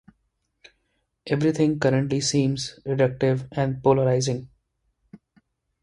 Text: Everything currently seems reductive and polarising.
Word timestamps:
Everything 1.27 1.79
currently 1.79 2.21
seems 2.21 2.79
reductive 2.87 3.47
and 3.51 3.83
polarising. 3.83 4.47